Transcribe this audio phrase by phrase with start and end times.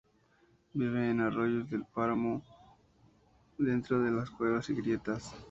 [0.73, 2.41] Vive en arroyos del páramo,
[3.59, 5.31] dentro de cuevas y grietas.